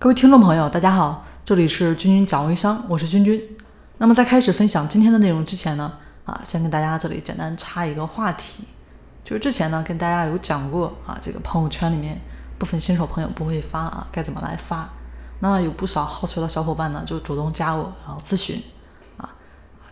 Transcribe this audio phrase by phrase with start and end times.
[0.00, 3.42] 各位听众朋友，大家好，这里是君君讲微商，我是君君。
[3.96, 5.92] 那么在开始分享今天的内容之前呢，
[6.24, 8.62] 啊，先跟大家这里简单插一个话题，
[9.24, 12.16] 就是之前呢跟大家有讲过啊，这个朋友圈里面
[12.60, 14.88] 部分新手朋友不会发啊，该怎么来发？
[15.40, 18.62] 那有不少好奇的小伙伴呢就主动加我，然后咨询
[19.16, 19.28] 啊，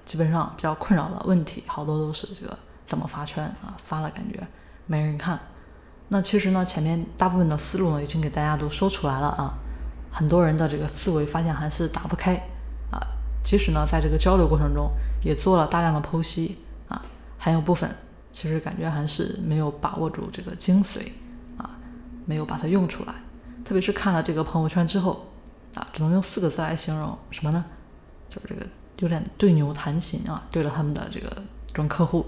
[0.04, 4.46] 基本上比较困扰的问题，好多都是这个怎么发圈啊，发了感觉
[4.86, 5.36] 没人看。
[6.10, 9.52] 那其实呢，前面大部分的思路呢已经给大家都说出来了啊。
[10.16, 12.34] 很多人的这个思维发现还是打不开
[12.90, 12.96] 啊，
[13.44, 14.90] 即使呢在这个交流过程中
[15.22, 16.56] 也做了大量的剖析
[16.88, 17.04] 啊，
[17.36, 17.94] 还有部分
[18.32, 21.00] 其实感觉还是没有把握住这个精髓
[21.58, 21.76] 啊，
[22.24, 23.12] 没有把它用出来。
[23.62, 25.26] 特别是看了这个朋友圈之后
[25.74, 27.62] 啊，只能用四个字来形容什么呢？
[28.30, 28.66] 就是这个
[29.00, 31.28] 有点对牛弹琴啊，对着他们的这个
[31.66, 32.24] 这种客户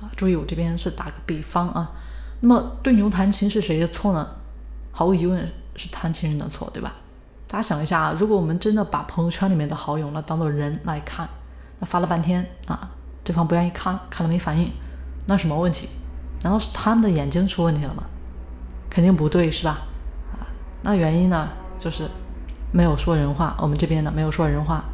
[0.00, 0.10] 啊。
[0.16, 1.92] 注意我这边是打个比方啊，
[2.40, 4.28] 那么对牛弹琴是谁的错呢？
[4.90, 6.96] 毫无疑问是弹琴人的错，对吧？
[7.50, 11.28] 大家想一下啊，如果我们真的把朋友圈里面的好友呢当做人来看，
[11.80, 12.88] 那发了半天啊，
[13.24, 14.70] 对方不愿意看，看了没反应，
[15.26, 15.88] 那什么问题？
[16.42, 18.04] 难道是他们的眼睛出问题了吗？
[18.88, 19.78] 肯定不对，是吧？
[20.32, 20.46] 啊，
[20.82, 22.08] 那原因呢，就是
[22.70, 23.56] 没有说人话。
[23.58, 24.84] 我们这边呢没有说人话。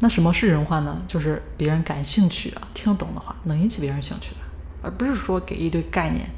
[0.00, 1.00] 那什么是人话呢？
[1.06, 4.40] 就是别人感兴趣的、听懂的话，能引起别人兴趣的，
[4.82, 6.28] 而不是说给一堆概念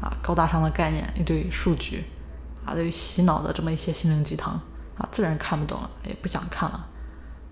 [0.00, 2.04] 啊，高大上的概念，一堆数据
[2.64, 4.60] 啊，对于洗脑的这么一些心灵鸡汤。
[4.98, 6.86] 啊，自然看不懂了，也不想看了，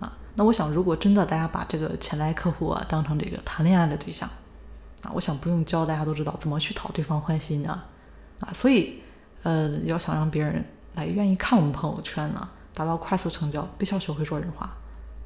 [0.00, 4.28] 啊，那我想，如果真的大家把这个潜在客户啊当成这个谈恋爱的对象，
[5.02, 7.84] 啊，我想不用教，大家都知道怎么去讨对方欢心啊，
[8.40, 9.02] 啊，所以，
[9.42, 14.74] 呃，要想让别人来愿意看我们朋友圈呢，达到快速成交，必须要学会说人话，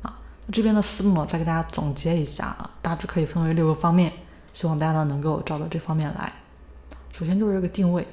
[0.02, 0.18] 啊，
[0.50, 4.12] 这边的思路呢，再给大家总结一下啊，大致可以分为六个方面，
[4.52, 6.32] 希望大家呢能够照着这方面来。
[7.12, 8.04] 首先就是这个定位，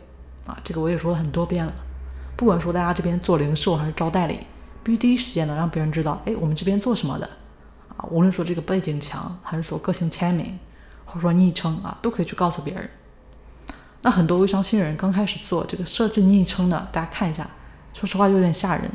[0.45, 1.73] 啊，这个我也说了很多遍了。
[2.36, 4.39] 不管说大家这边做零售还是招代理，
[4.83, 7.30] 必须第一时间呢让别人知道，哎，我们这边做什么的
[7.95, 8.05] 啊？
[8.11, 10.59] 无论说这个背景墙，还是说个性签名，
[11.06, 12.90] 或者说昵称啊，都可以去告诉别人。
[14.01, 17.50] 那很多微商新人刚开始做这个设置昵称呢，大家看一下，
[17.94, 18.91] 说实话有点吓人。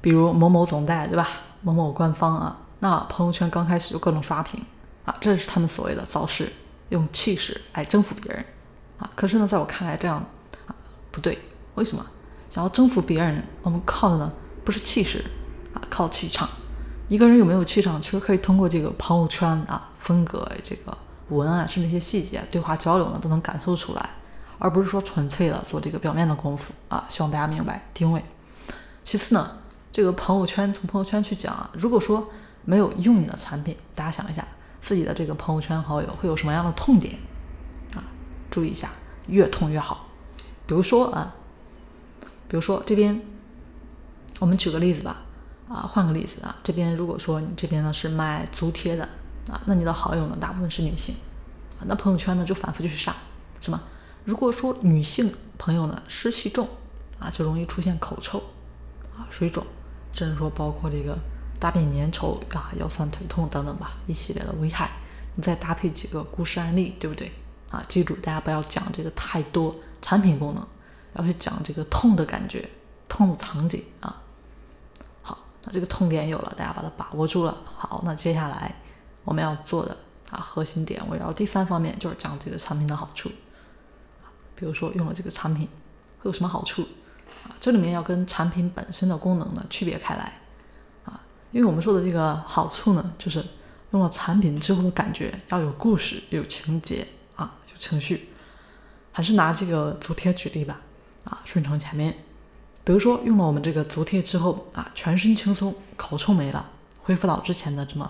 [0.00, 1.28] 比如某某总代，对吧？
[1.60, 4.64] 某某官方啊，那朋友圈刚开始就各种刷屏
[5.04, 6.50] 啊，这是他们所谓的造势，
[6.88, 8.42] 用气势来征服别人
[8.98, 9.10] 啊。
[9.14, 10.16] 可是呢，在我看来这样
[10.66, 10.74] 啊
[11.10, 11.38] 不对，
[11.74, 12.04] 为什么？
[12.50, 14.32] 想要征服别人，我们靠的呢
[14.64, 15.24] 不是气势
[15.72, 16.48] 啊，靠气场。
[17.08, 20.96] 一个人有没有气场，其实可以通过这个朋友圈啊、风格、这个
[21.28, 24.10] 文案，甚至一些细节对话交流呢，都能感受出来，
[24.58, 27.04] 而不是说纯粹的做这个表面的功夫啊。
[27.08, 28.20] 希望大家明白定位。
[29.04, 29.58] 其次呢，
[29.92, 32.28] 这个朋友圈从朋友圈去讲啊，如果说
[32.64, 34.44] 没有用你的产品，大家想一下
[34.82, 37.14] 自己的这个朋友圈好友会有什么样的痛点
[37.94, 38.02] 啊？
[38.50, 38.88] 注意一下，
[39.28, 40.08] 越痛越好。
[40.66, 41.32] 比如说啊。
[42.50, 43.22] 比如说这边，
[44.40, 45.22] 我们举个例子吧，
[45.68, 49.04] 啊，换个例子啊，这边如果说你这边呢是卖足贴的
[49.48, 51.14] 啊，那你的好友呢大部分是女性
[51.78, 53.14] 啊，那朋友圈呢就反复就是上，
[53.60, 53.80] 是吗？
[54.24, 56.68] 如果说女性朋友呢湿气重
[57.20, 58.42] 啊，就容易出现口臭
[59.16, 59.64] 啊、水肿，
[60.12, 61.16] 甚至说包括这个
[61.60, 64.90] 大便粘稠啊、腰酸腿痛等等吧，一系列的危害。
[65.36, 67.30] 你再搭配几个故事案例，对不对？
[67.70, 70.66] 啊，记住大家不要讲这个太多产品功能。
[71.14, 72.68] 要去讲这个痛的感觉，
[73.08, 74.22] 痛的场景啊。
[75.22, 77.56] 好，那这个痛点有了，大家把它把握住了。
[77.76, 78.74] 好，那接下来
[79.24, 79.96] 我们要做的
[80.30, 83.30] 啊核心点围绕第三方面就是讲这个产品的好处。
[84.54, 85.66] 比如说用了这个产品
[86.20, 86.82] 会有什么好处
[87.44, 87.56] 啊？
[87.60, 90.40] 这里面要跟产品本身的功能呢区别开来
[91.04, 91.20] 啊。
[91.50, 93.44] 因为我们说的这个好处呢，就是
[93.90, 97.06] 用了产品之后的感觉要有故事、有情节
[97.36, 98.28] 啊、有情绪。
[99.12, 100.80] 还是拿这个足贴举例吧。
[101.30, 102.12] 啊，顺承前面，
[102.82, 106.68] 比如说用了我们这个足贴之后啊，全身轻松，口臭没了，
[107.00, 108.04] 恢复到之前的这么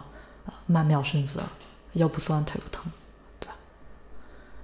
[0.47, 1.38] 啊曼妙身姿，
[1.92, 2.91] 腰不酸腿不疼，
[3.38, 3.53] 对吧？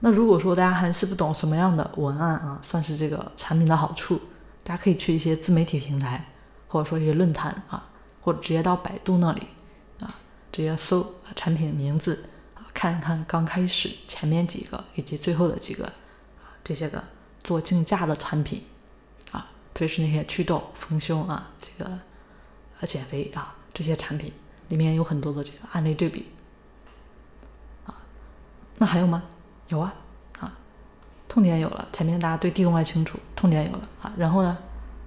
[0.01, 4.19] 那如果说大家还是不懂什么样的文案啊，算是这个产品的好处，
[4.65, 6.25] 大家可以去一些自媒体平台，
[6.67, 7.87] 或者说一些论坛啊，
[8.23, 9.43] 或者直接到百度那里
[10.01, 10.17] 啊，
[10.51, 15.93] 直接搜产品名字啊，看看刚开始前面几个以及最后的几个
[16.65, 17.05] 这些个。
[17.47, 18.65] 做竞价的产品
[19.31, 21.89] 啊，特别是那些祛痘、丰胸啊，这个
[22.81, 24.33] 呃减肥啊这些产品，
[24.67, 26.27] 里面有很多的这个案例对比
[27.87, 27.95] 啊。
[28.79, 29.23] 那还有吗？
[29.69, 29.95] 有啊
[30.41, 30.53] 啊，
[31.29, 34.59] 痛点有了，前面大家对定位清楚，痛点有了啊，然后呢，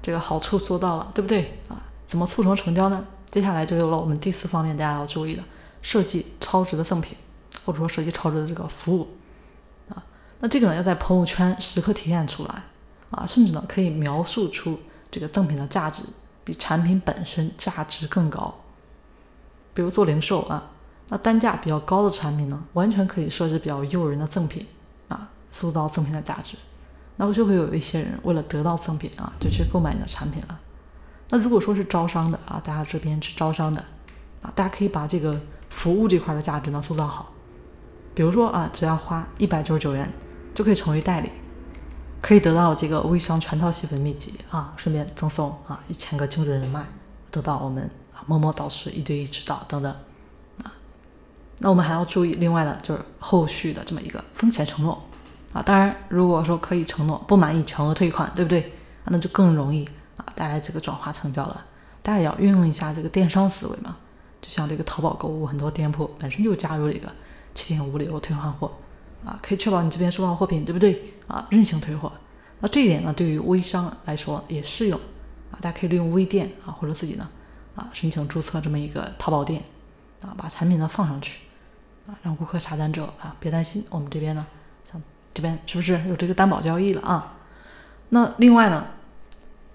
[0.02, 1.84] 这个好处做到了，对不对啊？
[2.08, 3.06] 怎么促成成交呢？
[3.30, 5.44] 接下来就有了我们第四方面大家要注意的，
[5.82, 7.18] 设计超值的赠品，
[7.66, 9.10] 或者说设计超值的这个服务。
[10.40, 12.64] 那这个呢，要在朋友圈时刻体现出来
[13.12, 14.80] 啊，甚至呢，可以描述出
[15.12, 16.04] 这个赠品的价值
[16.44, 18.54] 比产品本身价值更高。
[19.74, 20.72] 比如做零售啊，
[21.10, 24.66] 那单价比较高的产品呢，完全可以设置比较诱人的赠品
[25.08, 26.58] 啊，塑造赠品的价值。
[27.18, 30.60] 那么就会有一些人为了得到赠品啊，就去购买你的产品了。
[31.30, 33.84] 那如果说是招商的啊，大家这边是招商的
[34.42, 35.38] 啊，大家可以把这个
[35.70, 37.34] 服务这块的价值呢塑造好。
[38.16, 40.10] 比如说啊，只要花一百九十九元
[40.60, 41.30] 就可以成为代理，
[42.22, 46.86] 可以得到这个微商全套细分秘籍啊，顺便赠送啊一千个精准人脉，
[47.32, 47.90] 得到我们。
[48.26, 49.90] 某某导师一对一指导等等
[50.62, 50.68] 啊，
[51.60, 55.02] 那我们还要注意另外的就是后续的这么一个风险承诺
[55.54, 55.62] 啊。
[55.62, 58.74] 当然，如果说可以承诺不满意全额退款，对不对？
[59.06, 61.66] 那就更容易啊带来这个转化成交了。
[62.02, 63.96] 大家也要运用一下这个电商思维嘛，
[64.42, 67.10] 就像这个淘宝购物，很多店铺本身就加入了一个
[67.56, 68.70] 七天无理由退换货
[69.26, 71.14] 啊，可以确保你这边收到货品，对不对？
[71.28, 72.12] 啊，任性退货。
[72.62, 75.00] 那这一点呢，对于微商来说也适用
[75.52, 77.28] 啊，大家可以利用微店啊，或者自己呢。
[77.76, 79.64] 啊，申请注册这么一个淘宝店，
[80.22, 81.40] 啊，把产品呢放上去，
[82.08, 84.46] 啊，让顾客下单之后啊，别担心，我们这边呢，
[84.92, 85.02] 像
[85.34, 87.38] 这边是不是有这个担保交易了啊？
[88.10, 88.86] 那另外呢，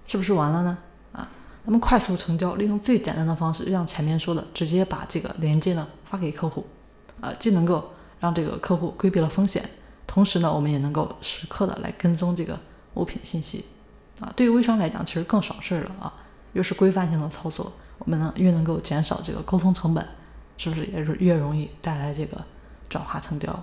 [0.07, 0.77] 是不是完了呢？
[1.13, 1.31] 啊，
[1.65, 6.67] 那么快速成交，利用最简单的方式，让前面说的直接把这个链接呢发给客户，
[7.23, 7.94] 啊，既能够
[8.25, 9.63] 让这个客户规避了风险，
[10.07, 12.59] 同时呢，我们也能够时刻的来跟踪这个
[12.95, 13.67] 物品信息，
[14.19, 16.11] 啊，对于微商来讲，其实更省事儿了啊，
[16.55, 17.71] 又是规范性的操作。
[17.99, 20.03] 我们呢越能够减少这个沟通成本，
[20.57, 22.43] 是不是也是越容易带来这个
[22.89, 23.55] 转化成交？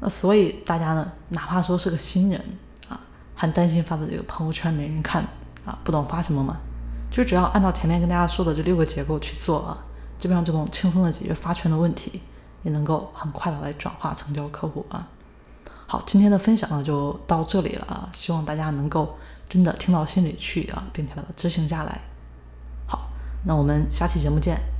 [0.00, 2.38] 那所以大家呢，哪怕说是个新人
[2.90, 3.00] 啊，
[3.34, 5.24] 还担心发的这个朋友圈没人看
[5.64, 6.58] 啊，不懂发什么嘛？
[7.10, 9.78] 就只要按照前面跟大家说的这六个结构去做啊，
[10.18, 12.20] 基本上就能轻松的解决发圈的问题，
[12.62, 15.08] 也能够很快的来转化成交客户啊。
[15.86, 19.16] 好，今天的分享呢就到这里了啊，希望大家能够
[19.48, 22.00] 真的听到心里去啊，并且把它执行下来。
[22.86, 23.08] 好
[23.44, 24.79] 那我们下期节目见。